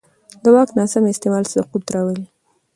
[0.43, 2.25] د واک ناسم استعمال سقوط راولي